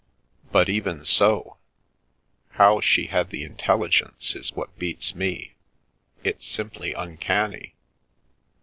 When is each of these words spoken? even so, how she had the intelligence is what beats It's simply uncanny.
even 0.67 1.05
so, 1.05 1.57
how 2.53 2.79
she 2.81 3.05
had 3.05 3.29
the 3.29 3.43
intelligence 3.43 4.33
is 4.35 4.51
what 4.53 4.75
beats 4.79 5.13
It's 6.23 6.43
simply 6.43 6.93
uncanny. 6.93 7.75